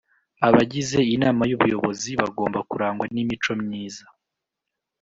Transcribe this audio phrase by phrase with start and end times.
[0.47, 4.05] Abagize Inama y’ ubuyobozi bagomba kurangwa n’imico myiza